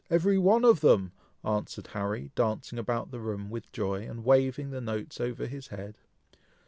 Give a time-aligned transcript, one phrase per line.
[0.09, 1.11] every one of them!"
[1.45, 5.95] answered Harry, dancing about the room with joy, and waving the notes over his head.